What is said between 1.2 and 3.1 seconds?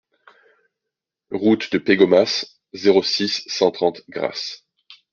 Route de Pégomas, zéro